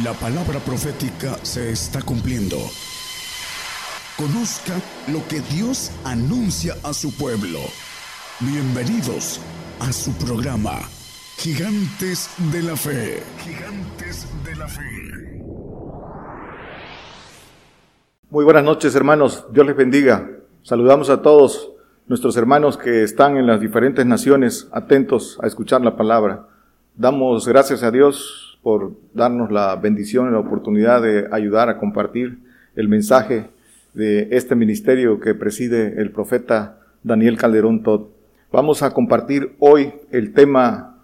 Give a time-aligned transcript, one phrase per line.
[0.00, 2.56] La palabra profética se está cumpliendo.
[4.16, 4.72] Conozca
[5.12, 7.58] lo que Dios anuncia a su pueblo.
[8.40, 9.38] Bienvenidos
[9.80, 10.78] a su programa,
[11.36, 13.22] Gigantes de la Fe.
[13.44, 15.44] Gigantes de la Fe.
[18.30, 20.26] Muy buenas noches hermanos, Dios les bendiga.
[20.62, 21.70] Saludamos a todos
[22.06, 26.48] nuestros hermanos que están en las diferentes naciones atentos a escuchar la palabra.
[26.96, 32.38] Damos gracias a Dios por darnos la bendición y la oportunidad de ayudar a compartir
[32.76, 33.46] el mensaje
[33.94, 38.06] de este ministerio que preside el profeta Daniel Calderón Todd.
[38.52, 40.96] Vamos a compartir hoy el tema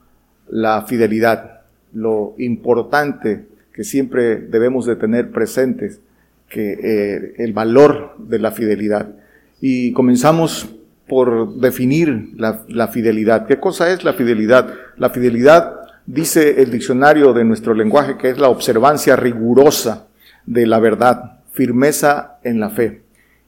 [0.49, 1.63] la fidelidad,
[1.93, 6.01] lo importante que siempre debemos de tener presentes,
[6.49, 9.11] que eh, el valor de la fidelidad.
[9.61, 10.75] Y comenzamos
[11.07, 13.47] por definir la, la fidelidad.
[13.47, 14.73] ¿Qué cosa es la fidelidad?
[14.97, 20.07] La fidelidad Dice el diccionario de nuestro lenguaje que es la observancia rigurosa
[20.47, 23.03] de la verdad, firmeza en la fe.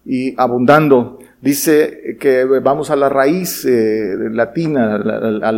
[0.05, 5.53] Y abundando, dice que vamos a la raíz eh, latina, la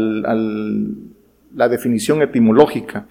[1.69, 3.09] definición etimológica.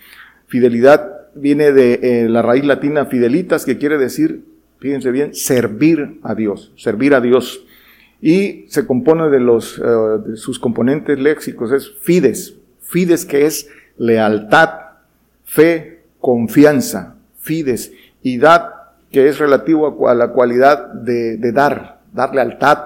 [0.48, 4.46] Fidelidad viene de eh, la raíz latina fidelitas, que quiere decir,
[4.80, 7.66] fíjense bien, servir a Dios, servir a Dios.
[8.22, 9.82] Y se compone de los, eh,
[10.28, 13.68] de sus componentes léxicos, es fides, fides que es
[14.02, 14.70] lealtad,
[15.46, 17.92] fe, confianza, fides,
[18.24, 18.74] y dad,
[19.12, 22.80] que es relativo a, la cualidad de, dar, dar lealtad,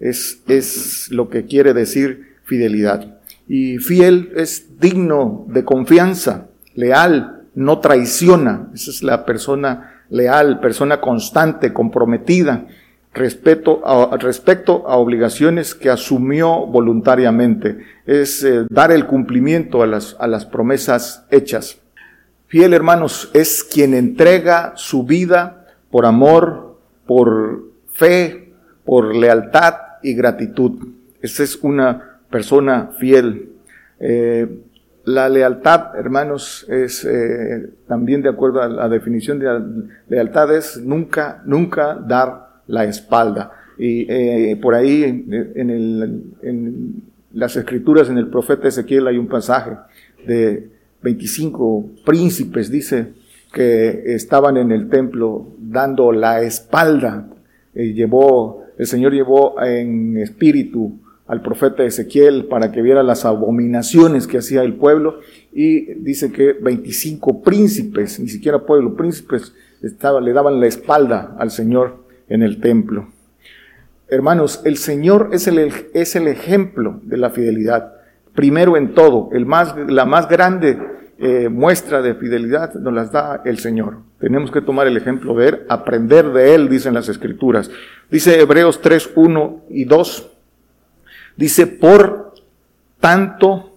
[0.00, 3.18] es, es lo que quiere decir fidelidad.
[3.46, 11.00] Y fiel es digno de confianza, leal, no traiciona, esa es la persona leal, persona
[11.00, 12.66] constante, comprometida,
[13.12, 17.78] respecto a, respecto a obligaciones que asumió voluntariamente.
[18.06, 21.78] Es eh, dar el cumplimiento a las, a las promesas hechas.
[22.46, 28.52] Fiel hermanos, es quien entrega su vida por amor, por fe,
[28.84, 30.88] por lealtad y gratitud.
[31.20, 33.52] Esa es una persona fiel.
[33.98, 34.48] Eh,
[35.04, 41.42] la lealtad, hermanos, es eh, también de acuerdo a la definición de lealtad, es nunca,
[41.44, 43.52] nunca dar la espalda.
[43.78, 49.28] Y eh, por ahí en, el, en, las escrituras, en el profeta Ezequiel hay un
[49.28, 49.72] pasaje
[50.26, 50.68] de
[51.02, 53.12] 25 príncipes, dice,
[53.52, 57.28] que estaban en el templo dando la espalda.
[57.74, 64.26] Eh, llevó, el Señor llevó en espíritu al profeta Ezequiel para que viera las abominaciones
[64.26, 65.20] que hacía el pueblo
[65.52, 71.52] y dice que 25 príncipes, ni siquiera pueblo, príncipes, estaba, le daban la espalda al
[71.52, 73.08] Señor en el templo.
[74.08, 75.58] Hermanos, el Señor es el,
[75.92, 77.92] es el ejemplo de la fidelidad.
[78.34, 80.78] Primero en todo, el más, la más grande
[81.18, 83.98] eh, muestra de fidelidad nos las da el Señor.
[84.18, 87.70] Tenemos que tomar el ejemplo de Él, aprender de Él, dicen las Escrituras.
[88.10, 90.30] Dice Hebreos 3, 1 y 2.
[91.36, 92.34] Dice, por
[93.00, 93.70] tanto,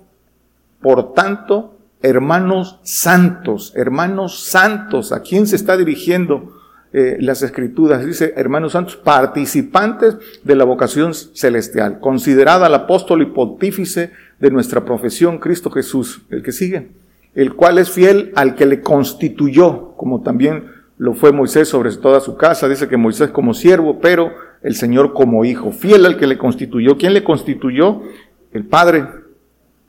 [0.82, 6.63] por tanto, hermanos santos, hermanos santos, ¿a quién se está dirigiendo
[6.94, 13.26] eh, las escrituras, dice, hermanos santos, participantes de la vocación celestial, considerada el apóstol y
[13.26, 16.90] pontífice de nuestra profesión, Cristo Jesús, el que sigue,
[17.34, 20.66] el cual es fiel al que le constituyó, como también
[20.98, 24.32] lo fue Moisés sobre toda su casa, dice que Moisés como siervo, pero
[24.62, 26.98] el Señor como hijo, fiel al que le constituyó.
[26.98, 28.04] ¿Quién le constituyó?
[28.52, 29.06] El Padre.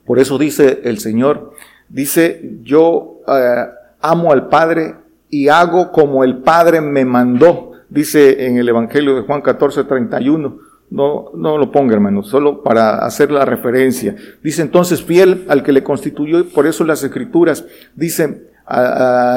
[0.07, 1.53] Por eso dice el Señor,
[1.89, 3.67] dice, yo eh,
[4.01, 5.04] amo al Padre
[5.35, 10.59] y hago como el Padre me mandó, dice en el Evangelio de Juan 14, 31.
[10.91, 14.15] No, no lo ponga, hermano, solo para hacer la referencia.
[14.45, 17.65] Dice entonces, fiel al que le constituyó, y por eso las escrituras
[17.97, 18.45] dicen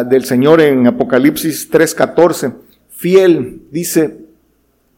[0.08, 2.54] del Señor en Apocalipsis 3:14,
[2.90, 4.20] fiel, dice,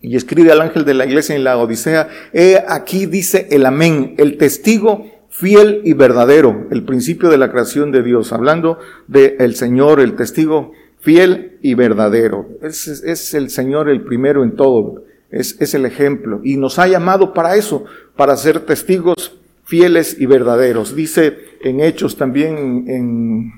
[0.02, 4.16] y escribe al ángel de la iglesia en la Odisea, he aquí dice el amén,
[4.18, 10.02] el testigo fiel y verdadero, el principio de la creación de Dios, hablando del Señor,
[10.02, 12.48] el testigo fiel y verdadero.
[12.62, 16.42] Es, es, el Señor el primero en todo, es, es el ejemplo.
[16.44, 17.86] Y nos ha llamado para eso,
[18.16, 19.38] para ser testigos
[19.70, 20.96] fieles y verdaderos.
[20.96, 23.54] Dice en Hechos también, en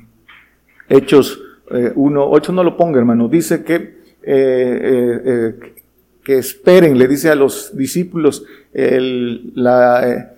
[0.90, 1.42] Hechos
[1.96, 3.76] 1, eh, 8 no lo ponga hermano, dice que,
[4.24, 5.56] eh, eh,
[6.22, 10.36] que esperen, le dice a los discípulos, el, la,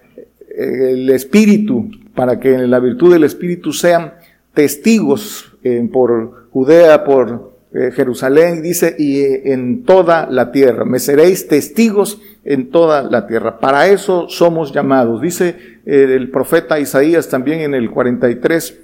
[0.55, 4.13] el Espíritu, para que en la virtud del Espíritu sean
[4.53, 5.51] testigos
[5.91, 10.85] por Judea, por eh, Jerusalén, dice, y eh, en toda la tierra.
[10.85, 13.59] Me seréis testigos en toda la tierra.
[13.59, 15.19] Para eso somos llamados.
[15.19, 18.79] Dice eh, el profeta Isaías también en el 43,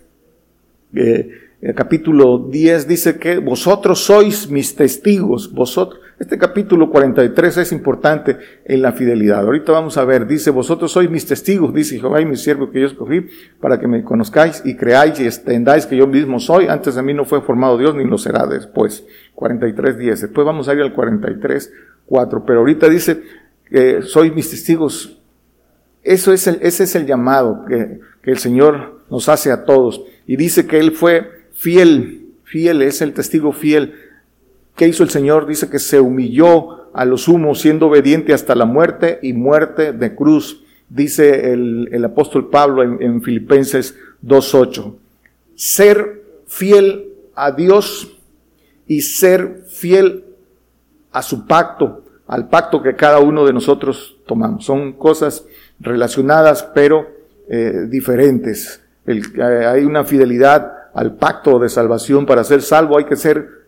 [0.91, 6.01] el capítulo 10 dice que vosotros sois mis testigos, vosotros.
[6.19, 9.39] Este capítulo 43 es importante en la fidelidad.
[9.39, 12.81] Ahorita vamos a ver, dice, vosotros sois mis testigos, dice Jehová y mi siervo que
[12.81, 13.25] yo escogí,
[13.61, 16.67] para que me conozcáis y creáis y extendáis que yo mismo soy.
[16.67, 19.05] Antes de mí no fue formado Dios ni lo será después.
[19.35, 20.21] 43, 10.
[20.23, 21.71] Después vamos a ir al 43,
[22.05, 22.43] 4.
[22.45, 23.23] Pero ahorita dice,
[23.69, 25.21] que sois mis testigos.
[26.03, 30.03] Eso es el, ese es el llamado que el Señor nos hace a todos.
[30.27, 34.08] Y dice que Él fue fiel, fiel, es el testigo fiel
[34.79, 35.45] ¿Qué hizo el Señor?
[35.45, 40.15] Dice que se humilló a los humos, siendo obediente hasta la muerte y muerte de
[40.15, 44.95] cruz, dice el, apóstol Pablo en, en Filipenses 2.8.
[45.53, 48.17] Ser fiel a Dios
[48.87, 50.23] y ser fiel
[51.11, 54.63] a su pacto, al pacto que cada uno de nosotros tomamos.
[54.63, 55.43] Son cosas
[55.81, 57.05] relacionadas pero
[57.49, 58.81] eh, diferentes.
[59.05, 62.25] El, hay una fidelidad al pacto de salvación.
[62.25, 63.58] Para ser salvo hay que ser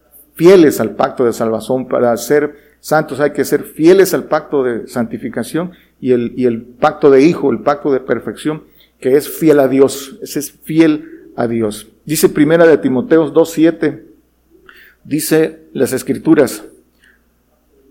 [0.41, 4.87] fieles al pacto de salvación, para ser santos hay que ser fieles al pacto de
[4.87, 8.63] santificación y el, y el pacto de hijo, el pacto de perfección,
[8.99, 11.89] que es fiel a Dios, ese es fiel a Dios.
[12.05, 14.01] Dice primera de Timoteo 2.7,
[15.03, 16.63] dice las escrituras,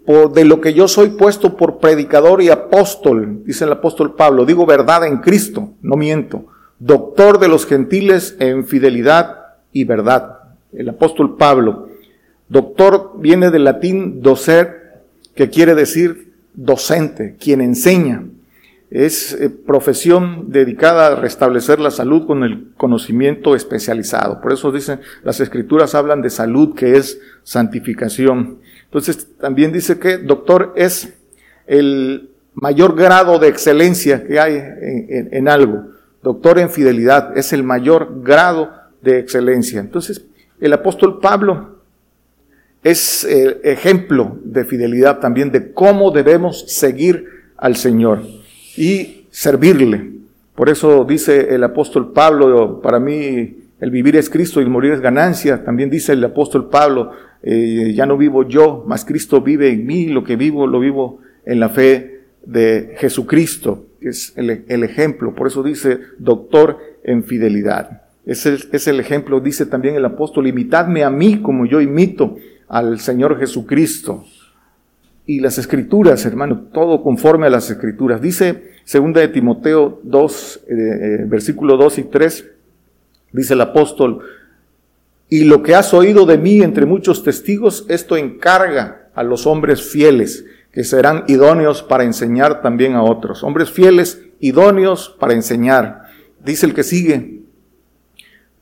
[0.04, 4.44] por de lo que yo soy puesto por predicador y apóstol, dice el apóstol Pablo,
[4.44, 6.46] digo verdad en Cristo, no miento,
[6.80, 9.36] doctor de los gentiles en fidelidad
[9.72, 10.38] y verdad.
[10.72, 11.89] El apóstol Pablo,
[12.50, 15.04] Doctor viene del latín docer,
[15.36, 18.24] que quiere decir docente, quien enseña.
[18.90, 24.40] Es eh, profesión dedicada a restablecer la salud con el conocimiento especializado.
[24.40, 28.58] Por eso dicen, las escrituras hablan de salud, que es santificación.
[28.86, 31.14] Entonces, también dice que doctor es
[31.68, 35.84] el mayor grado de excelencia que hay en, en algo.
[36.20, 39.78] Doctor en fidelidad es el mayor grado de excelencia.
[39.78, 40.26] Entonces,
[40.60, 41.79] el apóstol Pablo
[42.82, 48.22] es eh, ejemplo de fidelidad también de cómo debemos seguir al Señor
[48.76, 50.10] y servirle.
[50.54, 54.92] Por eso dice el apóstol Pablo, para mí el vivir es Cristo y el morir
[54.92, 55.64] es ganancia.
[55.64, 57.12] También dice el apóstol Pablo,
[57.42, 61.20] eh, ya no vivo yo, mas Cristo vive en mí, lo que vivo lo vivo
[61.44, 65.34] en la fe de Jesucristo, es el, el ejemplo.
[65.34, 68.02] Por eso dice doctor en fidelidad.
[68.26, 72.36] Es el, es el ejemplo, dice también el apóstol, imitadme a mí como yo imito
[72.70, 74.24] al Señor Jesucristo.
[75.26, 78.22] Y las escrituras, hermano, todo conforme a las escrituras.
[78.22, 82.50] Dice segunda de Timoteo 2, eh, eh, versículo 2 y 3,
[83.32, 84.20] dice el apóstol,
[85.28, 89.82] y lo que has oído de mí entre muchos testigos, esto encarga a los hombres
[89.82, 93.44] fieles, que serán idóneos para enseñar también a otros.
[93.44, 96.02] Hombres fieles, idóneos para enseñar.
[96.44, 97.39] Dice el que sigue,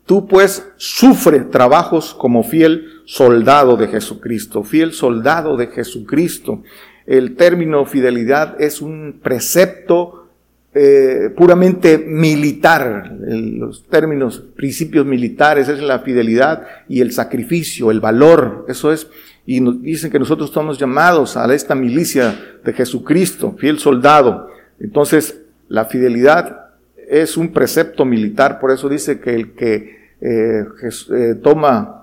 [0.09, 6.63] tú pues sufre trabajos como fiel soldado de Jesucristo, fiel soldado de Jesucristo.
[7.05, 10.29] El término fidelidad es un precepto
[10.73, 13.17] eh, puramente militar.
[13.19, 18.65] los términos, principios militares es la fidelidad y el sacrificio, el valor.
[18.67, 19.11] Eso es.
[19.45, 24.49] Y nos dicen que nosotros estamos llamados a esta milicia de Jesucristo, fiel soldado.
[24.79, 26.71] Entonces, la fidelidad
[27.07, 28.59] es un precepto militar.
[28.59, 30.65] Por eso dice que el que eh,
[31.11, 31.99] eh, toma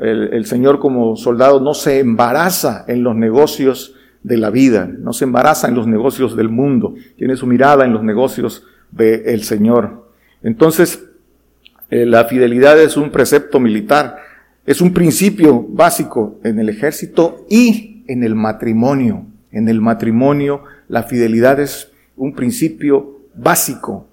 [0.00, 5.24] el, Señor como soldado no se embaraza en los negocios de la vida, no se
[5.24, 10.08] embaraza en los negocios del mundo, tiene su mirada en los negocios del Señor.
[10.42, 11.04] Entonces,
[11.90, 14.18] eh, la fidelidad es un precepto militar,
[14.66, 19.26] es un principio básico en el ejército y en el matrimonio.
[19.50, 24.07] En el matrimonio la fidelidad es un principio básico.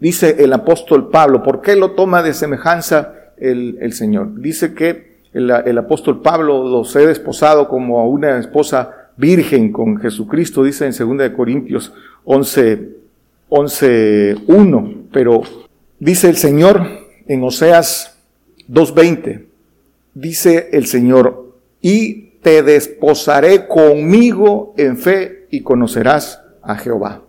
[0.00, 4.40] Dice el apóstol Pablo, ¿por qué lo toma de semejanza el, el Señor?
[4.40, 10.62] Dice que el, apóstol Pablo los he desposado como a una esposa virgen con Jesucristo,
[10.62, 11.92] dice en 2 Corintios
[12.24, 12.90] 11,
[13.48, 14.94] 11, 1.
[15.12, 15.42] Pero
[15.98, 16.86] dice el Señor
[17.26, 18.18] en Oseas
[18.68, 19.46] 2.20,
[20.14, 27.22] dice el Señor, y te desposaré conmigo en fe y conocerás a Jehová.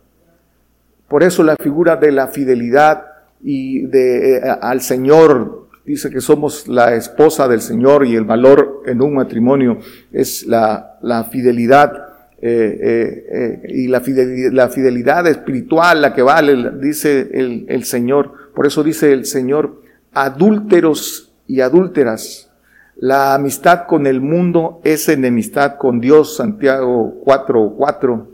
[1.13, 3.05] Por eso la figura de la fidelidad
[3.39, 8.81] y de, eh, al Señor dice que somos la esposa del Señor y el valor
[8.87, 9.77] en un matrimonio
[10.11, 11.93] es la, la fidelidad
[12.41, 18.51] eh, eh, y la fidelidad, la fidelidad, espiritual, la que vale, dice el, el Señor.
[18.55, 22.49] Por eso dice el Señor, adúlteros y adúlteras.
[22.95, 28.25] La amistad con el mundo es enemistad con Dios, Santiago 4.4.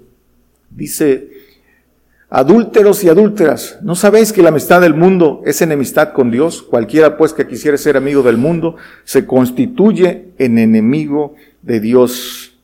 [0.69, 1.38] Dice,
[2.31, 6.62] Adúlteros y adúlteras, ¿no sabéis que la amistad del mundo es enemistad con Dios?
[6.62, 11.33] Cualquiera pues que quisiera ser amigo del mundo se constituye en enemigo
[11.63, 12.55] de Dios.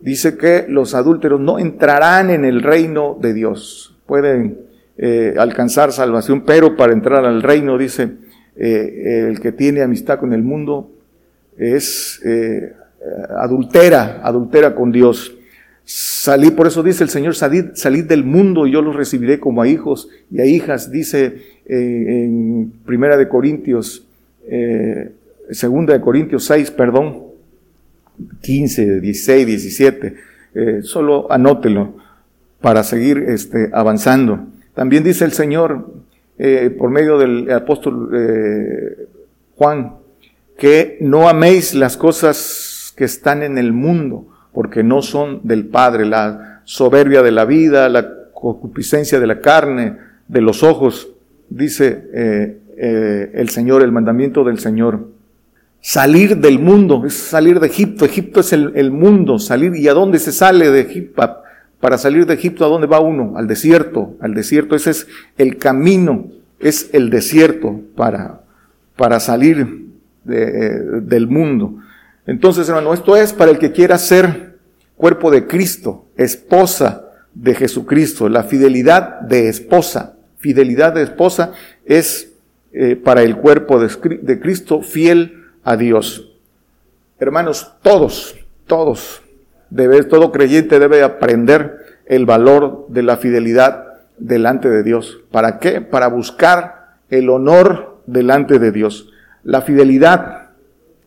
[0.00, 3.94] Dice que los adúlteros no entrarán en el reino de Dios.
[4.06, 4.60] Pueden
[4.96, 8.12] eh, alcanzar salvación, pero para entrar al reino, dice,
[8.56, 10.90] eh, el que tiene amistad con el mundo
[11.58, 12.72] es eh,
[13.36, 15.34] adultera, adultera con Dios.
[15.84, 19.68] Salí, por eso dice el Señor, salid, del mundo y yo los recibiré como a
[19.68, 21.36] hijos y a hijas, dice
[21.66, 24.06] eh, en Primera de Corintios,
[24.46, 25.10] eh,
[25.50, 27.24] Segunda de Corintios 6, perdón,
[28.42, 30.14] 15, 16, 17,
[30.82, 31.96] solo anótelo
[32.60, 34.46] para seguir este, avanzando.
[34.74, 35.92] También dice el Señor,
[36.38, 38.08] eh, por medio del apóstol
[39.56, 39.96] Juan,
[40.56, 46.04] que no améis las cosas que están en el mundo, porque no son del Padre,
[46.04, 49.96] la soberbia de la vida, la concupiscencia de la carne,
[50.28, 51.08] de los ojos,
[51.48, 55.08] dice eh, eh, el Señor, el mandamiento del Señor.
[55.80, 58.04] Salir del mundo, es salir de Egipto.
[58.04, 59.74] Egipto es el, el mundo, salir.
[59.74, 61.42] ¿Y a dónde se sale de Egipto?
[61.80, 63.34] Para salir de Egipto, ¿a dónde va uno?
[63.36, 64.76] Al desierto, al desierto.
[64.76, 66.28] Ese es el camino,
[66.60, 68.42] es el desierto para,
[68.96, 69.86] para salir
[70.22, 71.78] de, del mundo.
[72.26, 74.58] Entonces, hermano, esto es para el que quiera ser
[74.96, 78.28] cuerpo de Cristo, esposa de Jesucristo.
[78.28, 81.52] La fidelidad de esposa, fidelidad de esposa
[81.84, 82.32] es
[82.72, 86.32] eh, para el cuerpo de, Cristo fiel a Dios.
[87.18, 88.36] Hermanos, todos,
[88.66, 89.22] todos,
[89.70, 93.88] debe, todo creyente debe aprender el valor de la fidelidad
[94.18, 95.20] delante de Dios.
[95.30, 95.80] ¿Para qué?
[95.80, 99.10] Para buscar el honor delante de Dios.
[99.42, 100.41] La fidelidad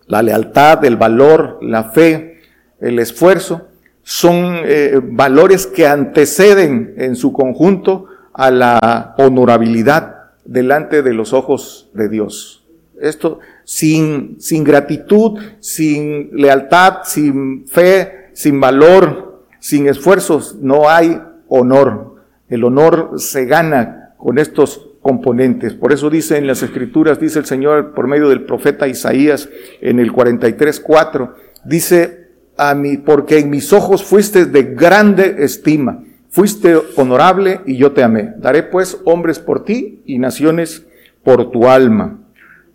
[0.08, 2.42] la lealtad, el valor, la fe,
[2.80, 3.68] el esfuerzo,
[4.04, 11.90] son eh, valores que anteceden en su conjunto a la honorabilidad delante de los ojos
[11.94, 12.66] de Dios.
[13.02, 22.16] Esto sin, sin gratitud, sin lealtad, sin fe, sin valor, sin esfuerzos, no hay honor.
[22.48, 25.76] El honor se gana con estos componentes.
[25.76, 30.00] Por eso dice en las escrituras, dice el Señor por medio del profeta Isaías en
[30.00, 31.32] el 43.4,
[31.64, 37.92] dice a mí, porque en mis ojos fuiste de grande estima, fuiste honorable y yo
[37.92, 38.34] te amé.
[38.38, 40.88] Daré pues hombres por ti y naciones
[41.24, 42.22] por tu alma.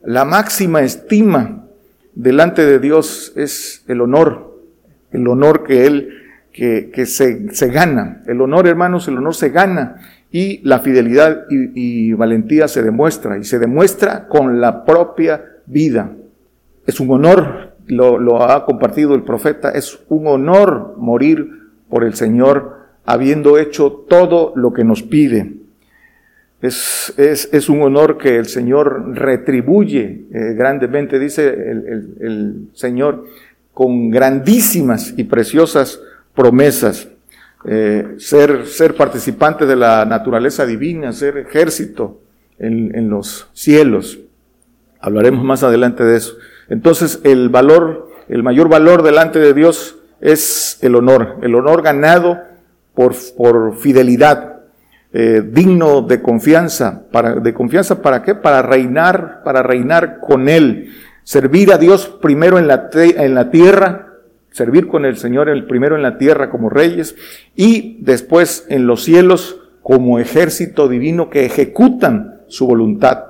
[0.05, 1.65] La máxima estima
[2.15, 4.57] delante de Dios es el honor,
[5.11, 6.11] el honor que Él,
[6.53, 8.23] que, que se, se gana.
[8.29, 9.97] El honor, hermanos, el honor se gana
[10.33, 16.13] y la fidelidad y, valentía se demuestra, y se demuestra con la propia vida.
[16.87, 22.79] Es un honor, lo, ha compartido el profeta, es un honor morir por el Señor
[23.05, 25.55] habiendo hecho todo lo que nos pide.
[26.63, 33.25] Es, es, es un honor que el Señor retribuye eh, grandemente, dice el, el Señor,
[33.73, 36.01] con grandísimas y preciosas
[36.35, 37.09] promesas.
[37.65, 42.21] Eh, ser, ser participante de la naturaleza divina, ser ejército
[42.59, 44.19] en, en los cielos.
[45.01, 46.37] Hablaremos más adelante de eso.
[46.69, 52.39] Entonces, el valor, el mayor valor delante de Dios es el honor, el honor ganado
[52.95, 54.61] por, por fidelidad,
[55.13, 58.35] eh, digno de confianza, para, de confianza para qué?
[58.35, 60.93] Para reinar, para reinar con Él,
[61.25, 64.10] servir a Dios primero en la, en la tierra,
[64.51, 67.15] servir con el Señor el primero en la tierra como reyes
[67.55, 73.25] y después en los cielos como ejército divino que ejecutan su voluntad.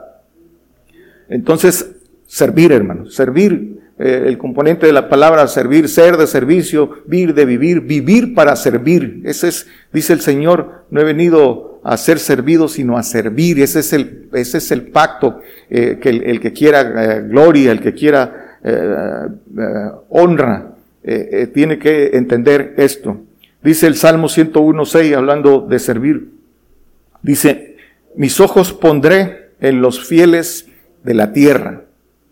[1.28, 1.96] Entonces,
[2.26, 7.44] servir, hermanos, servir, eh, el componente de la palabra servir, ser de servicio, vivir de
[7.44, 9.20] vivir, vivir para servir.
[9.24, 13.60] Ese es, dice el Señor, no he venido a ser servido, sino a servir.
[13.60, 17.80] Ese es el, ese es el pacto eh, que el, que quiera eh, gloria, el
[17.80, 18.46] que quiera
[20.10, 20.69] honra,
[21.02, 23.20] eh, eh, tiene que entender esto.
[23.62, 26.30] Dice el Salmo 101.6, hablando de servir,
[27.22, 27.76] dice,
[28.16, 30.68] mis ojos pondré en los fieles
[31.04, 31.84] de la tierra,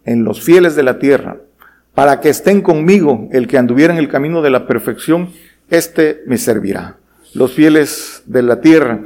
[0.04, 1.38] en los fieles de la tierra,
[1.94, 5.30] para que estén conmigo el que anduviera en el camino de la perfección,
[5.70, 6.96] este me servirá.
[7.34, 9.00] Los fieles de la tierra,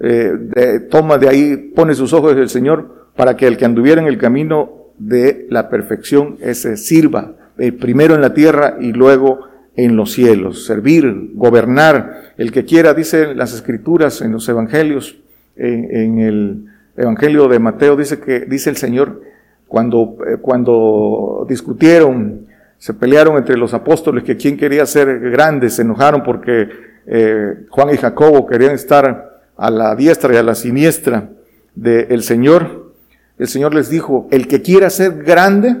[0.00, 4.06] eh, toma de ahí, pone sus ojos el Señor, para que el que anduviera en
[4.06, 9.40] el camino de la perfección, ese sirva eh, primero en la tierra y luego
[9.76, 12.32] en los cielos, servir, gobernar.
[12.36, 15.18] El que quiera, dice las escrituras, en los evangelios,
[15.56, 16.64] en, el
[16.96, 19.22] evangelio de Mateo, dice que, dice el Señor,
[19.68, 22.46] cuando, eh, cuando discutieron,
[22.78, 26.68] se pelearon entre los apóstoles que quién quería ser grande, se enojaron porque
[27.06, 31.30] eh, Juan y Jacobo querían estar a la diestra y a la siniestra
[31.74, 32.92] del Señor,
[33.38, 35.76] el Señor les dijo, el que quiera ser grande,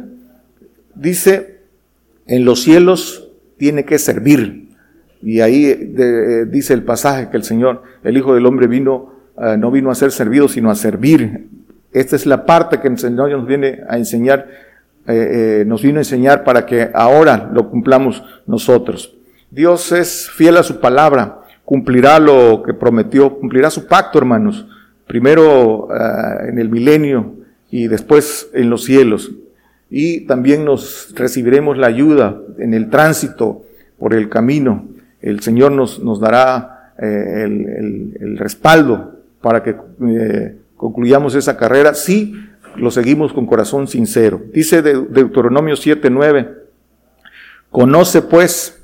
[0.94, 1.57] dice,
[2.28, 4.68] en los cielos tiene que servir.
[5.20, 5.74] Y ahí
[6.48, 9.94] dice el pasaje que el Señor, el Hijo del Hombre vino, eh, no vino a
[9.94, 11.48] ser servido, sino a servir.
[11.92, 14.46] Esta es la parte que el Señor nos viene a enseñar,
[15.06, 19.16] eh, eh, nos vino a enseñar para que ahora lo cumplamos nosotros.
[19.50, 24.66] Dios es fiel a su palabra, cumplirá lo que prometió, cumplirá su pacto, hermanos.
[25.06, 25.88] Primero
[26.46, 27.36] en el milenio
[27.70, 29.30] y después en los cielos.
[29.90, 33.64] Y también nos recibiremos la ayuda en el tránsito
[33.98, 34.86] por el camino
[35.20, 39.76] el Señor nos, nos dará eh, el, respaldo para que
[40.06, 42.34] eh, concluyamos esa carrera si
[42.76, 44.42] lo seguimos con corazón sincero.
[44.52, 46.54] Dice de, Deuteronomio 7:9,
[47.70, 48.80] conoce pues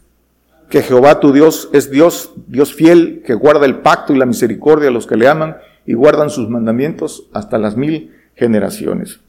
[0.68, 4.88] que Jehová tu Dios es Dios, Dios fiel, que guarda el pacto y la misericordia
[4.88, 5.56] a los que le aman
[5.87, 9.20] y guardan sus mandamientos hasta las mil generaciones.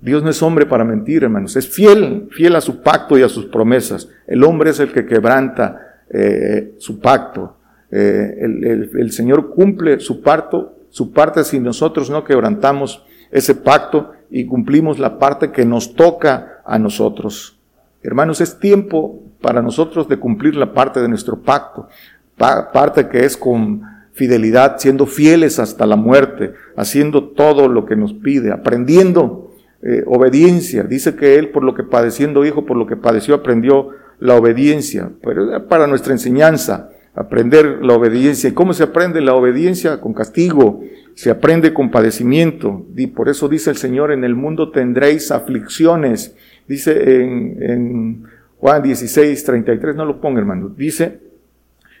[0.00, 3.28] Dios no es hombre para mentir, hermanos, es fiel, fiel a su pacto y a
[3.28, 4.08] sus promesas.
[4.26, 7.56] El hombre es el que quebranta eh, su pacto.
[7.90, 14.46] Eh, el, Señor cumple su parto, su parte si nosotros no quebrantamos ese pacto y
[14.46, 17.58] cumplimos la parte que nos toca a nosotros.
[18.02, 21.88] Hermanos, es tiempo para nosotros de cumplir la parte de nuestro pacto,
[22.36, 28.14] parte que es con fidelidad, siendo fieles hasta la muerte, haciendo todo lo que nos
[28.14, 29.49] pide, aprendiendo
[29.82, 30.82] eh, obediencia.
[30.82, 35.10] Dice que Él, por lo que padeciendo hijo, por lo que padeció, aprendió la obediencia,
[35.22, 38.50] pero para nuestra enseñanza, aprender la obediencia.
[38.50, 40.00] ¿Y cómo se aprende la obediencia?
[40.00, 40.82] Con castigo,
[41.14, 42.86] se aprende con padecimiento.
[42.96, 46.36] Y por eso dice el Señor, en el mundo tendréis aflicciones.
[46.68, 48.24] Dice en, en
[48.58, 51.20] Juan 16, 33, no lo ponga hermano, dice,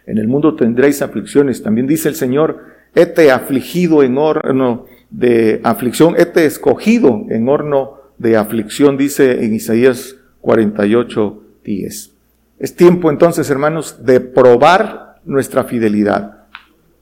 [0.06, 1.62] en el mundo tendréis aflicciones.
[1.62, 2.60] También dice el Señor,
[2.94, 10.16] hete afligido en horno de aflicción, hete escogido en horno de aflicción, dice en Isaías
[10.40, 12.12] 48, 10.
[12.58, 16.44] Es tiempo entonces, hermanos, de probar nuestra fidelidad.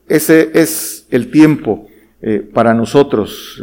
[0.09, 1.89] Ese es el tiempo
[2.23, 3.63] eh, para nosotros.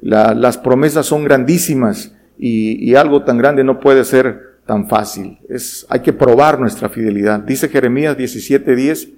[0.00, 5.38] las promesas son grandísimas y, algo tan grande no puede ser tan fácil.
[5.48, 7.40] Es, hay que probar nuestra fidelidad.
[7.40, 9.10] Dice Jeremías 17:10,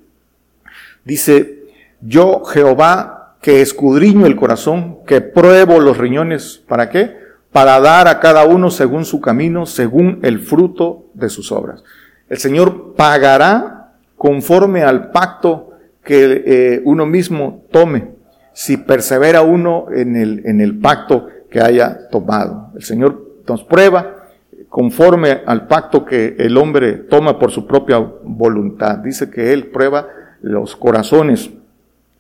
[1.05, 1.65] dice,
[2.01, 7.25] yo Jehová que escudriño el corazón, que pruebo los riñones, ¿para qué?
[7.55, 11.85] para dar a cada uno según su camino, según el fruto de sus obras.
[12.29, 15.71] El Señor pagará conforme al pacto
[16.03, 18.09] que eh, uno mismo tome,
[18.55, 22.73] si persevera uno en el, en el pacto que haya tomado.
[22.75, 24.25] El Señor nos prueba
[24.69, 28.99] conforme al pacto que el hombre toma por su propia voluntad.
[28.99, 30.09] Dice que Él prueba
[30.41, 31.53] los corazones.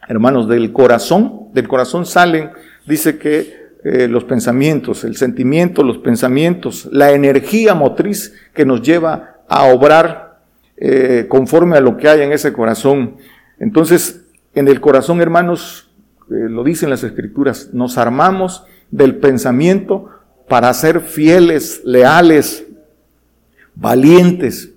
[0.09, 2.51] Hermanos, del corazón, del corazón salen,
[2.87, 9.37] dice que eh, los pensamientos, el sentimiento, los pensamientos, la energía motriz que nos lleva
[9.49, 10.41] a obrar
[10.77, 13.17] eh, conforme a lo que hay en ese corazón.
[13.59, 15.91] Entonces, en el corazón, hermanos,
[16.31, 20.09] eh, lo dicen las escrituras, nos armamos del pensamiento
[20.49, 22.67] para ser fieles, leales,
[23.75, 24.73] valientes.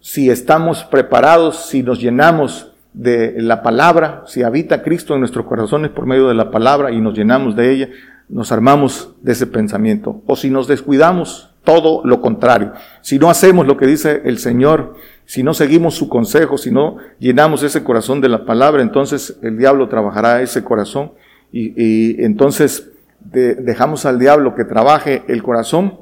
[0.00, 5.90] Si estamos preparados, si nos llenamos de la palabra, si habita Cristo en nuestros corazones
[5.90, 7.88] por medio de la palabra y nos llenamos de ella,
[8.28, 10.22] nos armamos de ese pensamiento.
[10.26, 12.72] O si nos descuidamos, todo lo contrario.
[13.00, 16.98] Si no hacemos lo que dice el Señor, si no seguimos su consejo, si no
[17.18, 21.12] llenamos ese corazón de la palabra, entonces el diablo trabajará ese corazón
[21.50, 26.00] y, entonces dejamos al diablo que trabaje el corazón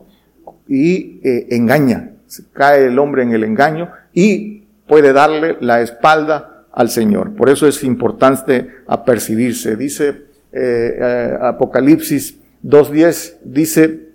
[0.69, 2.11] y eh, engaña.
[2.53, 7.35] Cae el hombre en el engaño y puede darle la espalda al Señor.
[7.35, 9.77] Por eso es importante apercibirse.
[9.77, 10.09] Dice
[10.53, 14.09] eh, eh, Apocalipsis 2.10, dice,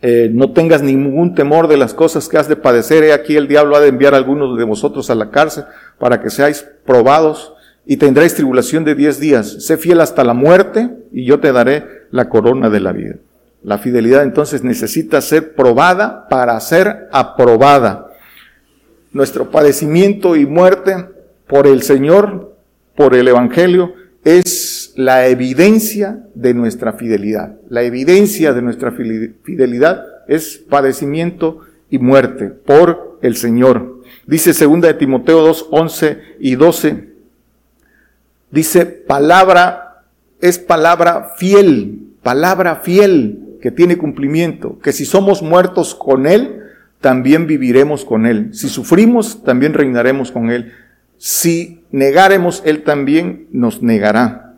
[0.00, 3.04] eh, no tengas ningún temor de las cosas que has de padecer.
[3.04, 5.64] He aquí el diablo ha de enviar a algunos de vosotros a la cárcel
[5.98, 7.52] para que seáis probados
[7.84, 9.64] y tendréis tribulación de diez días.
[9.64, 13.16] Sé fiel hasta la muerte y yo te daré la corona de la vida.
[13.62, 18.06] La fidelidad entonces necesita ser probada para ser aprobada.
[19.12, 21.06] Nuestro padecimiento y muerte
[21.48, 22.56] por el Señor,
[22.96, 27.56] por el Evangelio, es la evidencia de nuestra fidelidad.
[27.68, 34.02] La evidencia de nuestra fidelidad es padecimiento y muerte por el Señor.
[34.26, 37.08] Dice segunda de Timoteo 2, 11 y 12.
[38.50, 40.04] Dice palabra,
[40.40, 46.60] es palabra fiel, palabra fiel que tiene cumplimiento, que si somos muertos con Él,
[47.00, 48.50] también viviremos con Él.
[48.52, 50.72] Si sufrimos, también reinaremos con Él.
[51.18, 54.54] Si negáremos, Él también nos negará.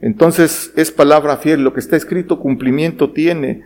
[0.00, 3.62] Entonces es palabra fiel, lo que está escrito cumplimiento tiene.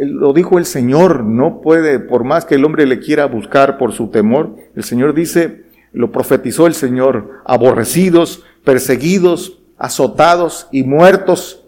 [0.00, 3.92] Lo dijo el Señor, no puede, por más que el hombre le quiera buscar por
[3.92, 11.64] su temor, el Señor dice, lo profetizó el Señor, aborrecidos, perseguidos, azotados y muertos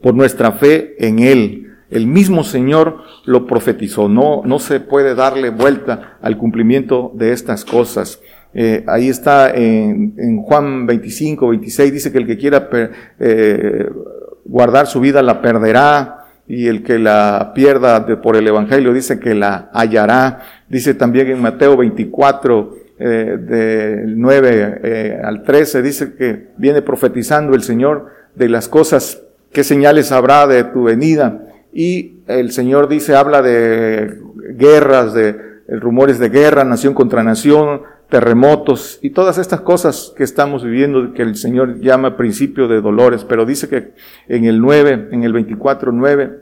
[0.00, 1.76] por nuestra fe en Él.
[1.90, 4.08] El mismo Señor lo profetizó.
[4.08, 8.20] No, no se puede darle vuelta al cumplimiento de estas cosas.
[8.52, 12.68] Eh, ahí está en, Juan 25, 26, dice que el que quiera
[13.18, 13.88] eh,
[14.44, 19.34] guardar su vida la perderá y el que la pierda por el Evangelio dice que
[19.34, 20.40] la hallará.
[20.68, 27.62] Dice también en Mateo 24, eh, del 9 al 13, dice que viene profetizando el
[27.62, 33.42] Señor de las cosas, qué señales habrá de tu venida y el Señor dice, habla
[33.42, 34.18] de
[34.56, 40.64] guerras, de rumores de guerra, nación contra nación, terremotos y todas estas cosas que estamos
[40.64, 43.92] viviendo, que el Señor llama principio de dolores, pero dice que
[44.28, 46.40] en el 9, en el 24, 9,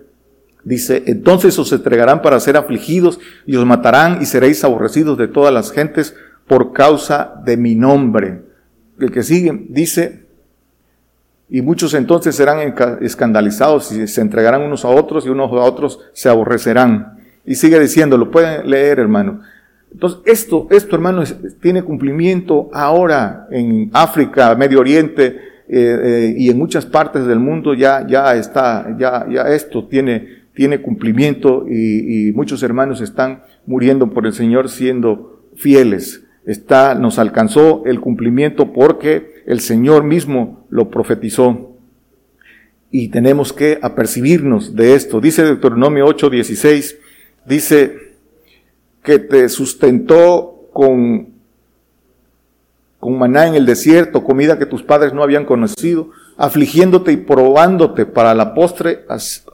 [0.65, 5.53] dice, entonces os entregarán para ser afligidos y os matarán y seréis aborrecidos de todas
[5.53, 8.43] las gentes por causa de mi nombre.
[8.99, 10.27] El que sigue dice,
[11.51, 16.01] y muchos entonces serán escandalizados y se entregarán unos a otros y unos a otros
[16.13, 17.19] se aborrecerán.
[17.45, 19.41] Y sigue diciendo, lo pueden leer, hermano.
[19.93, 21.25] Entonces, esto, esto, hermano,
[21.61, 25.25] tiene cumplimiento ahora en África, Medio Oriente
[25.69, 30.45] eh, eh, y en muchas partes del mundo ya, ya está, ya, ya esto tiene,
[30.55, 36.25] tiene cumplimiento y, y muchos hermanos están muriendo por el Señor siendo fieles.
[36.47, 41.77] Está, nos alcanzó el cumplimiento porque el Señor mismo lo profetizó.
[42.91, 45.21] Y tenemos que apercibirnos de esto.
[45.21, 46.97] Dice Deuteronomio 8:16,
[47.45, 48.08] dice
[49.09, 51.29] que te sustentó con,
[53.01, 58.05] con maná en el desierto, comida que tus padres no habían conocido, afligiéndote y probándote
[58.05, 59.07] para la postre,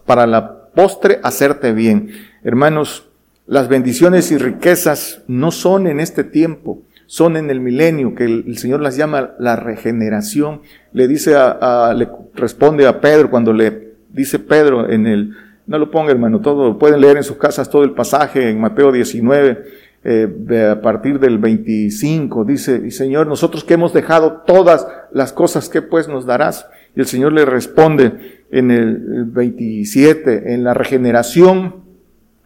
[0.07, 2.11] para la postre hacerte bien.
[2.43, 3.07] Hermanos,
[3.47, 8.59] las bendiciones y riquezas no son en este tiempo son en el milenio, que el,
[8.59, 10.63] Señor las llama la regeneración.
[10.93, 15.37] Le dice a, le responde a Pedro cuando le dice Pedro en el,
[15.67, 18.93] no lo ponga hermano, todo, pueden leer en sus casas todo el pasaje en Mateo
[18.93, 19.65] 19,
[20.07, 25.71] eh, a partir del 25, dice, y Señor, nosotros que hemos dejado todas las cosas,
[25.71, 26.67] ¿qué pues nos darás?
[26.95, 31.77] Y el Señor le responde en el 27, en la regeneración,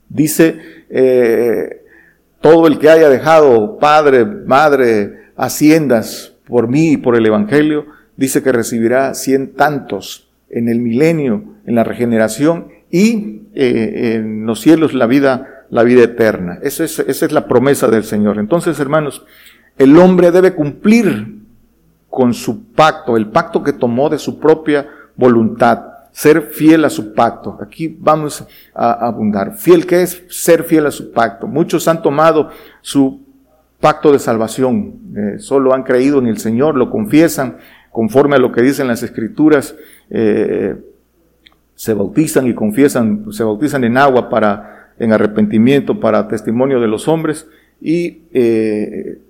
[0.08, 1.82] dice, eh,
[2.40, 8.42] todo el que haya dejado padre, madre, haciendas por mí y por el Evangelio, dice
[8.42, 14.94] que recibirá cien tantos en el milenio, en la regeneración y eh, en los cielos
[14.94, 16.58] la vida, la vida eterna.
[16.62, 18.38] Esa es, esa es la promesa del Señor.
[18.38, 19.24] Entonces, hermanos,
[19.76, 21.38] el hombre debe cumplir
[22.08, 27.14] con su pacto, el pacto que tomó de su propia voluntad ser fiel a su
[27.14, 27.58] pacto.
[27.62, 29.56] Aquí vamos a abundar.
[29.56, 31.46] Fiel que es ser fiel a su pacto.
[31.46, 33.22] Muchos han tomado su
[33.78, 34.94] pacto de salvación.
[35.16, 37.58] Eh, solo han creído en el Señor, lo confiesan
[37.92, 39.76] conforme a lo que dicen las escrituras.
[40.10, 40.76] Eh,
[41.78, 47.06] se bautizan y confiesan, se bautizan en agua para, en arrepentimiento para testimonio de los
[47.06, 47.46] hombres
[47.80, 49.20] y eh,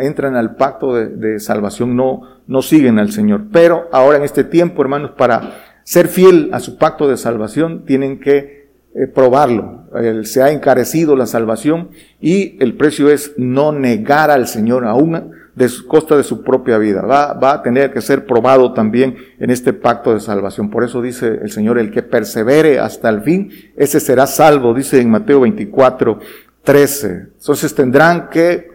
[0.00, 3.44] entran al pacto de, de, salvación, no, no siguen al Señor.
[3.52, 5.54] Pero ahora en este tiempo, hermanos, para
[5.84, 9.84] ser fiel a su pacto de salvación, tienen que eh, probarlo.
[10.24, 15.68] se ha encarecido la salvación y el precio es no negar al Señor aún de
[15.88, 17.00] costa de su propia vida.
[17.00, 20.70] Va, va a tener que ser probado también en este pacto de salvación.
[20.70, 25.00] Por eso dice el Señor, el que persevere hasta el fin, ese será salvo, dice
[25.00, 26.20] en Mateo 24,
[26.62, 27.08] 13.
[27.38, 28.68] Entonces tendrán que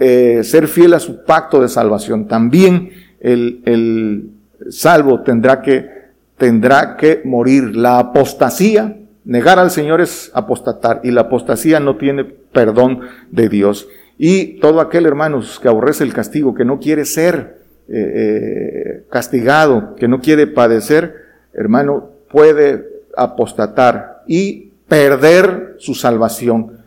[0.00, 2.26] eh, ser fiel a su pacto de salvación.
[2.26, 4.30] También el, el
[4.70, 5.88] salvo tendrá que
[6.36, 7.76] tendrá que morir.
[7.76, 13.88] La apostasía, negar al Señor es apostatar y la apostasía no tiene perdón de Dios.
[14.18, 19.94] Y todo aquel, hermanos, que aborrece el castigo, que no quiere ser eh, eh, castigado,
[19.96, 21.16] que no quiere padecer,
[21.52, 26.78] hermano, puede apostatar y perder su salvación.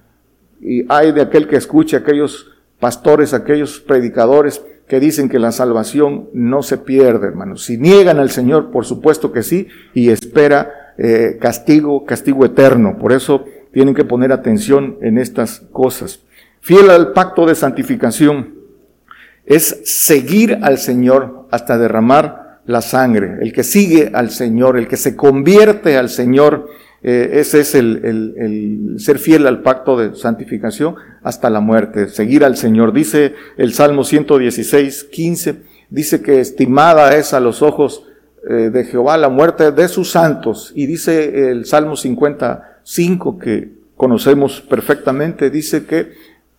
[0.62, 6.30] Y hay de aquel que escuche aquellos pastores, aquellos predicadores que dicen que la salvación
[6.34, 7.66] no se pierde, hermanos.
[7.66, 12.98] Si niegan al Señor, por supuesto que sí, y espera eh, castigo, castigo eterno.
[12.98, 16.22] Por eso tienen que poner atención en estas cosas.
[16.62, 18.56] Fiel al pacto de santificación
[19.46, 23.38] es seguir al Señor hasta derramar la sangre.
[23.41, 26.67] El que sigue al Señor, el que se convierte al Señor,
[27.04, 32.43] Eh, ese es el, el, ser fiel al pacto de santificación hasta la muerte, seguir
[32.43, 32.91] al Señor.
[32.91, 38.04] Dice el Salmo 116, 15, dice que estimada es a los ojos
[38.50, 40.72] eh, de Jehová la muerte de sus santos.
[40.76, 46.13] Y dice el Salmo 55, que conocemos perfectamente, dice que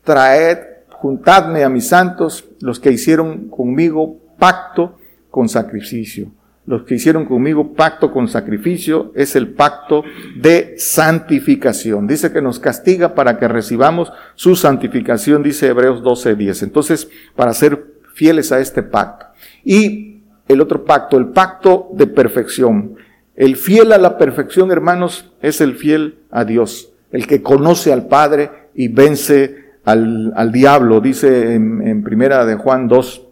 [0.08, 4.96] traed, juntadme a mis santos, los que hicieron conmigo pacto
[5.30, 6.32] con sacrificio
[6.68, 10.04] los que hicieron conmigo pacto con sacrificio, es el pacto
[10.36, 12.06] de santificación.
[12.06, 16.62] Dice que nos castiga para que recibamos su santificación, dice Hebreos 12:10.
[16.62, 19.28] Entonces, para ser fieles a este pacto.
[19.64, 22.96] Y el otro pacto, el pacto de perfección.
[23.34, 28.08] El fiel a la perfección, hermanos, es el fiel a Dios, el que conoce al
[28.08, 33.22] Padre y vence al, al diablo, dice en, primera de Juan 2,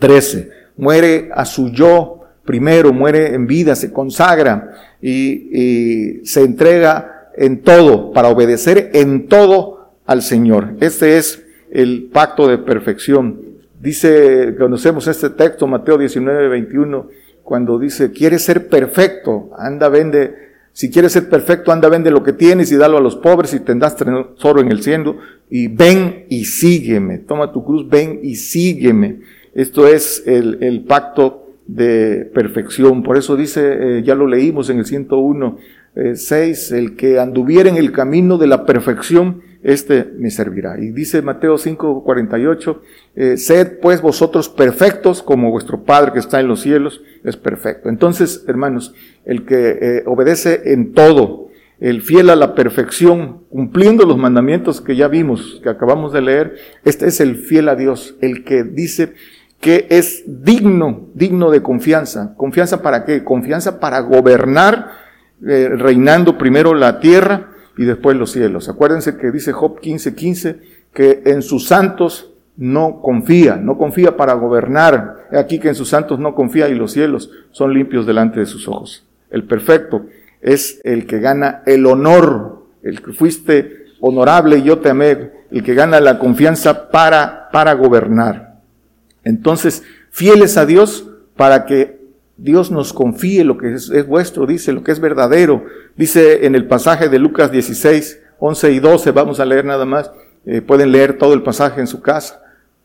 [0.00, 0.50] 13.
[0.76, 8.12] Muere a su yo primero, muere en vida, se consagra y, se entrega en todo,
[8.12, 10.74] para obedecer en todo al Señor.
[10.80, 13.40] Este es el pacto de perfección.
[13.80, 17.06] Dice, conocemos este texto, Mateo 19, 21,
[17.44, 20.47] cuando dice, quieres ser perfecto, anda, vende,
[20.78, 23.58] si quieres ser perfecto, anda, vende lo que tienes y dalo a los pobres y
[23.58, 25.16] tendrás tesoro en el cielo.
[25.50, 29.22] Y ven y sígueme, toma tu cruz, ven y sígueme.
[29.54, 33.02] Esto es el, pacto de perfección.
[33.02, 35.58] Por eso dice, eh, ya lo leímos en el 101,
[35.94, 40.78] 6, eh, el que anduviera en el camino de la perfección, este me servirá.
[40.78, 42.82] Y dice Mateo 5, 48,
[43.16, 47.88] eh, sed pues vosotros perfectos como vuestro Padre que está en los cielos es perfecto.
[47.88, 51.48] Entonces, hermanos, el que obedece en todo,
[51.80, 56.56] el fiel a la perfección, cumpliendo los mandamientos que ya vimos, que acabamos de leer,
[56.84, 59.14] este es el fiel a Dios, el que dice,
[59.60, 62.34] que es digno, digno de confianza.
[62.36, 63.24] ¿Confianza para qué?
[63.24, 64.90] Confianza para gobernar,
[65.46, 68.68] eh, reinando primero la tierra y después los cielos.
[68.68, 70.60] Acuérdense que dice Job 15:15 15,
[70.92, 75.28] que en sus santos no confía, no confía para gobernar.
[75.30, 78.66] Aquí que en sus santos no confía y los cielos son limpios delante de sus
[78.66, 79.06] ojos.
[79.30, 80.06] El perfecto
[80.40, 85.62] es el que gana el honor, el que fuiste honorable y yo te amé, el
[85.62, 88.56] que gana la confianza para, para gobernar.
[89.24, 91.97] Entonces, fieles a Dios para que
[92.38, 95.64] Dios nos confíe lo que es, vuestro, dice, lo que es verdadero.
[95.96, 100.12] Dice en el pasaje de Lucas 16, 11 y 12, vamos a leer nada más,
[100.46, 102.40] eh, pueden leer todo el pasaje en su casa.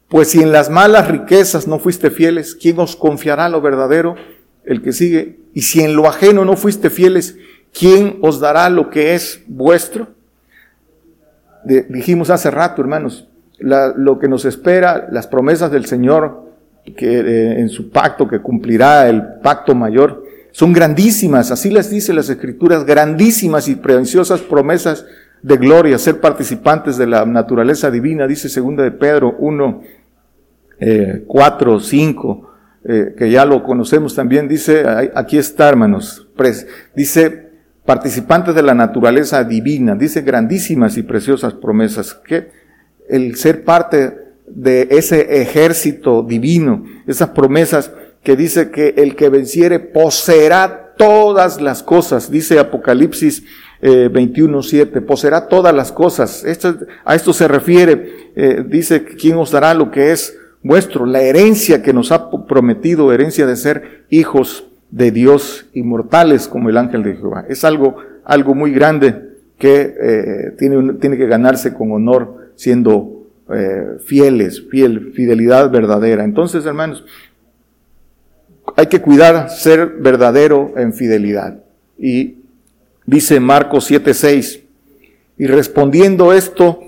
[0.10, 4.16] Pues si en las malas riquezas no fuiste fieles, ¿quién os confiará lo verdadero?
[4.66, 5.38] El que sigue.
[5.54, 7.38] Y si en lo ajeno no fuiste fieles,
[7.72, 10.08] ¿quién os dará lo que es vuestro?
[11.66, 16.44] dijimos hace rato, hermanos, lo que nos espera, las promesas del Señor
[16.91, 22.13] que eh, en su pacto que cumplirá el pacto mayor, son grandísimas, así les dice
[22.13, 25.06] las escrituras, grandísimas y preciosas promesas
[25.41, 29.82] de gloria, ser participantes de la naturaleza divina, dice segunda de Pedro 1,
[31.26, 32.50] 4, 5,
[33.17, 34.84] que ya lo conocemos también, dice,
[35.15, 36.28] aquí está hermanos,
[36.96, 37.50] dice
[37.86, 42.50] participantes de la naturaleza divina, dice grandísimas y preciosas promesas, que
[43.10, 44.23] el ser parte
[44.56, 47.92] de ese ejército divino, esas promesas
[48.24, 53.44] que dice que el que venciere poseerá todas las cosas, dice Apocalipsis
[53.82, 56.46] eh, 21.7, poseerá todas las cosas.
[56.46, 61.06] Esto, a esto se refiere, eh, dice, ¿quién os dará lo que es vuestro?
[61.06, 66.78] La herencia que nos ha prometido, herencia de ser hijos de Dios, inmortales como el
[66.78, 67.46] ángel de Jehová.
[67.50, 73.12] Es algo, algo muy grande que eh, tiene, tiene que ganarse con honor siendo
[73.50, 76.24] eh, fieles, fiel, fidelidad verdadera.
[76.24, 77.04] Entonces, hermanos,
[78.76, 81.60] hay que cuidar ser verdadero en fidelidad.
[81.98, 82.38] Y
[83.06, 84.62] dice Marcos 7:6,
[85.38, 86.80] y respondiendo esto,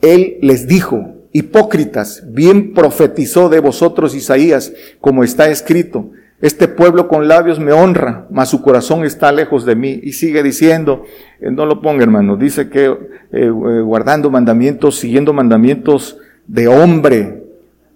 [0.00, 7.28] él les dijo, hipócritas, bien profetizó de vosotros Isaías, como está escrito, este pueblo con
[7.28, 10.00] labios me honra, mas su corazón está lejos de mí.
[10.02, 11.04] Y sigue diciendo,
[11.40, 12.96] eh, no lo ponga hermano, dice que eh,
[13.32, 17.36] eh, guardando mandamientos, siguiendo mandamientos de hombre,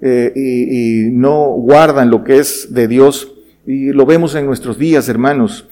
[0.06, 3.32] y, y, no guardan lo que es de Dios.
[3.66, 5.66] Y lo vemos en nuestros días, hermanos.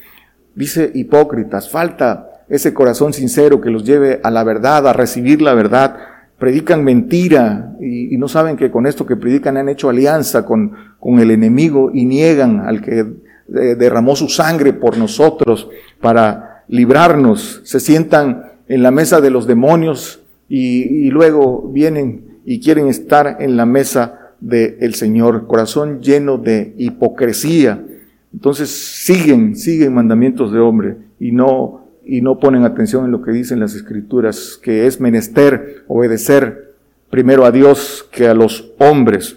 [0.55, 5.53] Dice hipócritas, falta ese corazón sincero que los lleve a la verdad, a recibir la
[5.53, 5.97] verdad,
[6.43, 11.21] predican mentira y, no saben que con esto que predican han hecho alianza con, con
[11.21, 13.07] el enemigo y niegan al que
[13.47, 15.69] derramó su sangre por nosotros
[16.01, 17.61] para librarnos.
[17.63, 23.57] Se sientan en la mesa de los demonios y, luego vienen y quieren estar en
[23.57, 25.47] la mesa del Señor.
[25.47, 27.85] Corazón lleno de hipocresía.
[28.33, 33.33] Entonces siguen, siguen mandamientos de hombre y no, y no ponen atención en lo que
[33.33, 36.75] dicen las escrituras, que es menester obedecer
[37.11, 39.37] primero a Dios que a los hombres.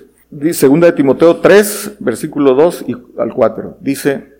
[0.51, 3.77] Segunda de Timoteo 3, versículo 2 y al 4.
[3.81, 4.35] Dice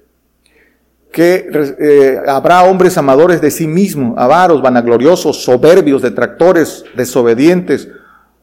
[1.12, 1.48] que
[1.80, 7.90] eh, habrá hombres amadores de sí mismos, avaros, vanagloriosos, soberbios, detractores, desobedientes,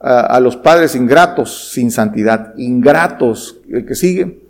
[0.02, 4.41] a, los padres ingratos, sin santidad, ingratos, el que sigue,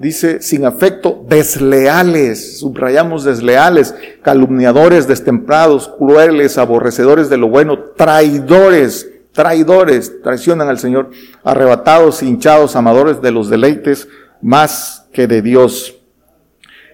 [0.00, 10.22] dice, sin afecto, desleales, subrayamos desleales, calumniadores, destemplados, crueles, aborrecedores de lo bueno, traidores, traidores,
[10.22, 11.10] traicionan al Señor,
[11.44, 14.08] arrebatados, hinchados, amadores de los deleites
[14.40, 15.96] más que de Dios.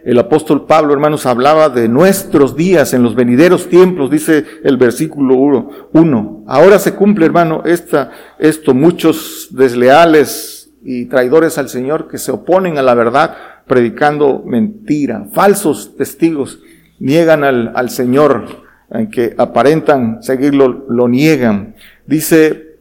[0.05, 5.35] El apóstol Pablo, hermanos, hablaba de nuestros días en los venideros tiempos, dice el versículo
[5.93, 6.45] 1.
[6.49, 10.56] Ahora se cumple, hermano, esta, esto, muchos desleales
[10.89, 16.61] y traidores al Señor que se oponen a la verdad predicando mentira, falsos testigos,
[17.01, 18.47] niegan al, al Señor,
[18.91, 21.75] en que aparentan seguirlo, lo niegan.
[22.07, 22.77] Dice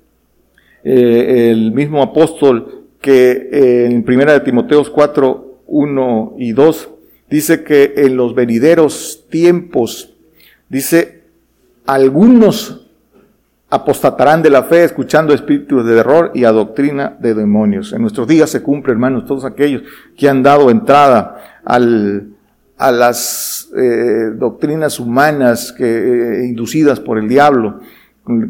[0.83, 6.89] eh, el mismo apóstol que eh, en primera de Timoteos 4, 1 y 2,
[7.27, 10.13] dice que en los venideros tiempos,
[10.69, 11.23] dice,
[11.87, 12.84] algunos
[13.75, 17.93] apostatarán de la fe escuchando espíritus de error y a doctrina de demonios.
[17.93, 19.83] En nuestros días se cumple, hermanos, todos aquellos
[20.17, 22.29] que han dado entrada al,
[22.77, 27.81] a las eh, doctrinas humanas que, eh, inducidas por el diablo,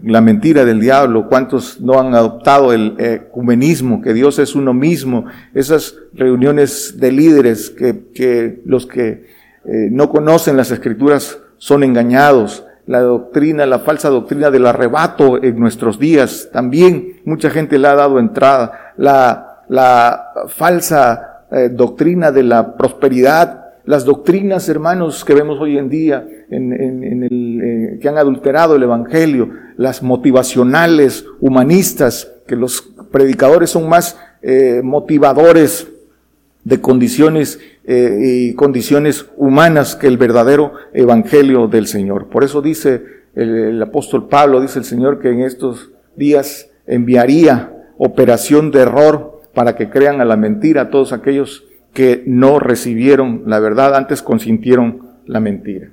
[0.04, 5.26] la mentira del diablo, cuántos no han adoptado el ecumenismo, que Dios es uno mismo,
[5.54, 9.26] esas reuniones de líderes que, que los que
[9.66, 15.60] eh, no conocen las escrituras son engañados, la doctrina, la falsa doctrina del arrebato en
[15.60, 22.44] nuestros días, también mucha gente le ha dado entrada, la, la falsa eh, doctrina de
[22.44, 28.10] la prosperidad, las doctrinas, hermanos, que vemos hoy en día, en, en, el, eh, que
[28.10, 35.88] han adulterado el Evangelio, las motivacionales, humanistas, que los predicadores son más eh, motivadores
[36.66, 42.28] de condiciones eh, y condiciones humanas que el verdadero Evangelio del Señor.
[42.28, 43.02] Por eso dice
[43.36, 49.42] el, el apóstol Pablo, dice el Señor, que en estos días enviaría operación de error
[49.54, 54.22] para que crean a la mentira a todos aquellos que no recibieron la verdad, antes
[54.22, 55.92] consintieron la mentira.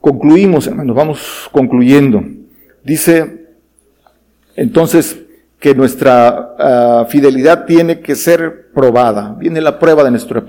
[0.00, 2.24] Concluimos, hermanos, vamos concluyendo.
[2.82, 3.42] Dice
[4.56, 5.21] entonces
[5.62, 9.36] que nuestra ah, fidelidad tiene que ser probada.
[9.38, 10.44] Viene la prueba de nuestra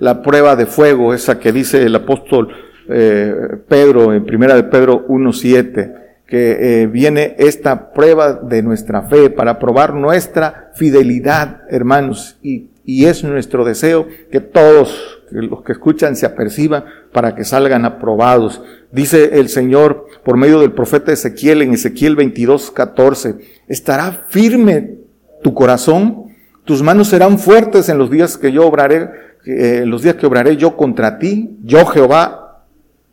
[0.00, 2.48] la prueba de fuego, esa que dice el apóstol
[2.88, 3.32] eh,
[3.68, 5.94] Pedro en primera de Pedro 1.7,
[6.26, 13.06] que eh, viene esta prueba de nuestra fe para probar nuestra fidelidad, hermanos, y y
[13.06, 16.84] es nuestro deseo que todos los que escuchan se aperciban
[17.16, 18.60] para que salgan aprobados.
[18.92, 23.36] Dice el Señor por medio del profeta Ezequiel en Ezequiel 22, 14,
[23.68, 24.98] estará firme
[25.42, 26.26] tu corazón,
[26.66, 29.08] tus manos serán fuertes en los días que yo obraré,
[29.46, 32.66] eh, en los días que obraré yo contra ti, yo Jehová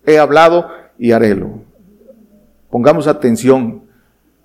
[0.06, 0.68] he hablado
[1.00, 1.62] y harélo.
[2.70, 3.84] Pongamos atención,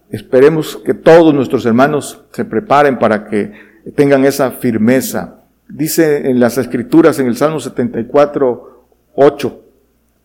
[0.09, 3.51] esperemos que todos nuestros hermanos se preparen para que
[3.97, 5.41] tengan esa firmeza.
[5.69, 8.78] Dice en las escrituras, en el Salmo 74,
[9.19, 9.61] 8,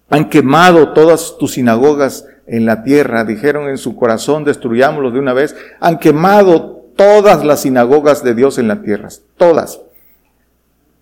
[0.09, 5.33] han quemado todas tus sinagogas en la tierra, dijeron en su corazón, destruyámoslo de una
[5.33, 9.81] vez, han quemado todas las sinagogas de Dios en la tierra, todas.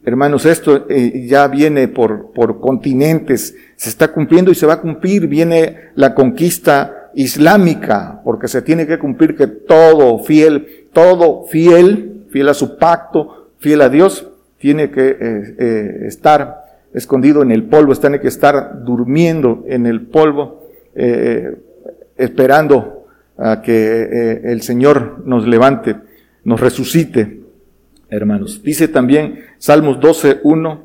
[0.03, 4.81] Hermanos, esto eh, ya viene por, por continentes, se está cumpliendo y se va a
[4.81, 12.11] cumplir, viene la conquista islámica, porque se tiene que cumplir que todo fiel, todo fiel
[12.31, 14.27] fiel a su pacto, fiel a Dios,
[14.57, 20.01] tiene que eh, eh, estar escondido en el polvo, tiene que estar durmiendo en el
[20.01, 21.57] polvo, eh,
[22.17, 23.05] esperando
[23.37, 25.95] a que el Señor nos levante,
[26.43, 27.41] nos resucite,
[28.09, 28.61] hermanos.
[28.63, 30.81] Dice también Salmos 12.1,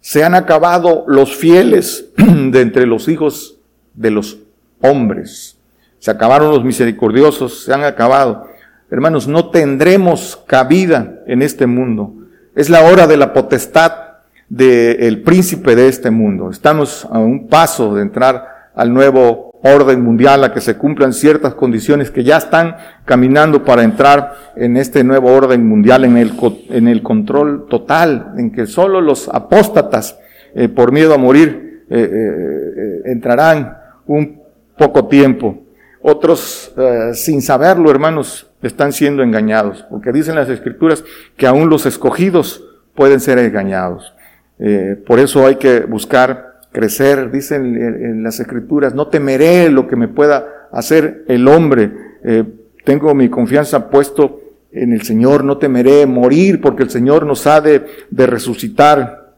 [0.00, 3.58] se han acabado los fieles de entre los hijos
[3.94, 4.38] de los
[4.82, 5.56] hombres.
[5.98, 8.46] Se acabaron los misericordiosos, se han acabado.
[8.90, 12.12] Hermanos, no tendremos cabida en este mundo.
[12.54, 13.92] Es la hora de la potestad
[14.54, 16.50] del príncipe de este mundo.
[16.50, 21.54] Estamos a un paso de entrar al nuevo orden mundial, a que se cumplan ciertas
[21.54, 26.32] condiciones que ya están caminando para entrar en este nuevo orden mundial, en el,
[26.68, 30.18] en el control total, en que solo los apóstatas,
[30.54, 33.76] eh, por miedo a morir, eh, eh, entrarán
[34.06, 34.40] un
[34.78, 35.64] poco tiempo.
[36.02, 36.74] Otros,
[37.14, 41.02] sin saberlo, hermanos, están siendo engañados, porque dicen las escrituras
[41.38, 42.62] que aún los escogidos
[42.94, 44.13] pueden ser engañados.
[44.58, 49.96] Eh, por eso hay que buscar crecer, dicen en, las escrituras, no temeré lo que
[49.96, 51.92] me pueda hacer el hombre.
[52.24, 52.44] Eh,
[52.84, 54.40] tengo mi confianza puesto
[54.72, 59.34] en el Señor, no temeré morir porque el Señor nos ha de, resucitar.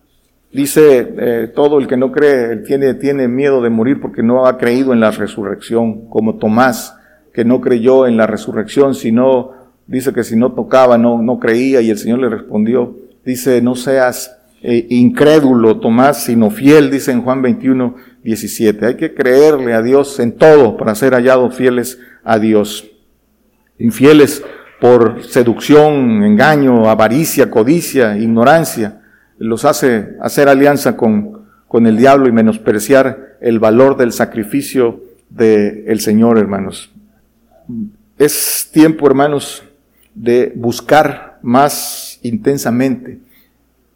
[0.50, 4.94] Dice, eh, todo el que no cree tiene, miedo de morir porque no ha creído
[4.94, 6.96] en la resurrección, como Tomás,
[7.34, 9.52] que no creyó en la resurrección, sino,
[9.86, 12.96] dice que si no tocaba, no creía, y el Señor le respondió,
[13.26, 18.86] dice, no seas eh, incrédulo, Tomás, sino fiel, dice en Juan 21, 17.
[18.86, 22.90] Hay que creerle a Dios en todo para ser hallados fieles a Dios.
[23.78, 24.42] Infieles
[24.80, 29.02] por seducción, engaño, avaricia, codicia, ignorancia,
[29.38, 36.00] los hace hacer alianza con, con el diablo y menospreciar el valor del sacrificio del
[36.00, 36.90] Señor, hermanos.
[38.18, 39.62] Es tiempo, hermanos,
[40.14, 43.18] de buscar más intensamente.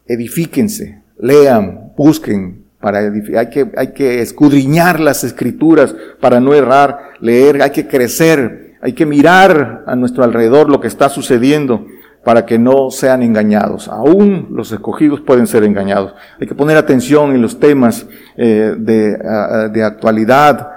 [0.06, 2.98] Edifíquense, lean, busquen para.
[3.00, 8.94] Hay que, hay que escudriñar las escrituras para no errar, leer, hay que crecer hay
[8.94, 11.86] que mirar a nuestro alrededor lo que está sucediendo
[12.24, 13.88] para que no sean engañados.
[13.88, 16.14] Aún los escogidos pueden ser engañados.
[16.40, 20.68] Hay que poner atención en los temas eh, de, actualidad,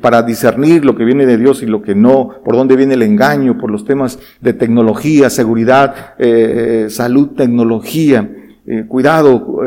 [0.00, 3.02] para discernir lo que viene de Dios y lo que no, por dónde viene el
[3.02, 8.28] engaño, por los temas de tecnología, seguridad, eh, salud, tecnología.
[8.66, 9.58] Eh, cuidado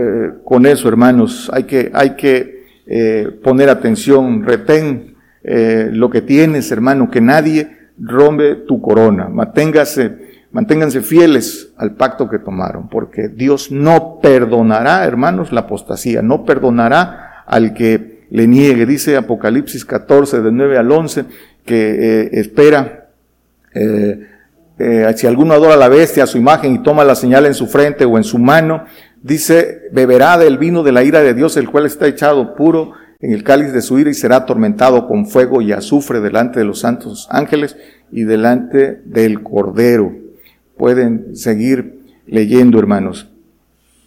[0.43, 1.49] con eso, hermanos.
[1.53, 2.55] Hay que, hay que
[3.43, 11.73] poner atención, retén lo que tienes, hermano, que nadie rompe tu corona, manténgase, manténganse fieles
[11.77, 18.25] al pacto que tomaron, porque Dios no perdonará, hermanos, la apostasía, no perdonará al que
[18.29, 18.85] le niegue.
[18.85, 21.25] Dice Apocalipsis 14, de 9 al 11,
[21.65, 23.09] que eh, espera,
[23.73, 24.27] eh,
[24.77, 27.53] eh, si alguno adora a la bestia, a su imagen y toma la señal en
[27.53, 28.85] su frente o en su mano,
[29.21, 33.31] dice, beberá del vino de la ira de Dios, el cual está echado puro en
[33.31, 36.79] el cáliz de su ira y será atormentado con fuego y azufre delante de los
[36.79, 37.77] santos ángeles
[38.11, 40.13] y delante del Cordero.
[40.77, 43.29] Pueden seguir leyendo, hermanos.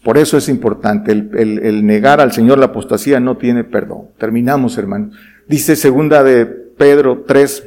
[0.04, 4.08] Por eso es importante, el, negar al Señor la apostasía no tiene perdón.
[4.18, 5.16] Terminamos, hermanos.
[5.48, 7.64] Dice segunda de Pedro 3,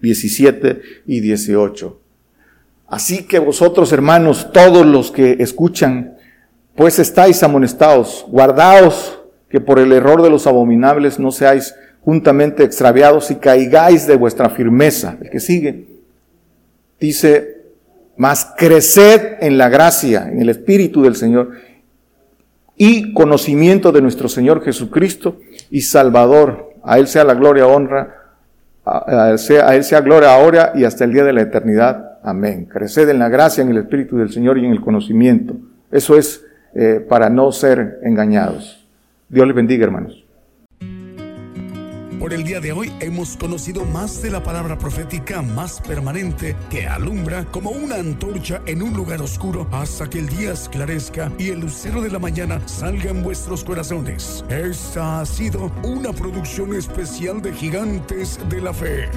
[0.00, 2.00] 17 y 18.
[2.88, 6.16] Así que vosotros, hermanos, todos los que escuchan,
[6.74, 9.20] pues estáis amonestados, guardaos
[9.50, 14.48] que por el error de los abominables no seáis juntamente extraviados y caigáis de vuestra
[14.48, 15.18] firmeza.
[15.20, 15.86] El que sigue
[16.98, 17.62] dice,
[18.16, 21.52] mas creced en la gracia, en el Espíritu del Señor
[22.76, 26.74] y conocimiento de nuestro Señor Jesucristo y Salvador.
[26.82, 28.14] A Él sea la gloria, honra,
[28.84, 32.07] a Él sea, a él sea gloria ahora y hasta el día de la eternidad.
[32.22, 32.66] Amén.
[32.66, 35.56] Creced en la gracia, en el Espíritu del Señor y en el conocimiento.
[35.90, 36.44] Eso es
[36.74, 38.86] eh, para no ser engañados.
[39.28, 40.24] Dios les bendiga, hermanos.
[42.18, 46.86] Por el día de hoy hemos conocido más de la palabra profética más permanente que
[46.86, 51.60] alumbra como una antorcha en un lugar oscuro hasta que el día esclarezca y el
[51.60, 54.44] lucero de la mañana salga en vuestros corazones.
[54.48, 59.08] Esta ha sido una producción especial de Gigantes de la Fe.